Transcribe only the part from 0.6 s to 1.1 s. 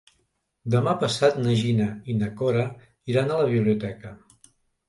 Demà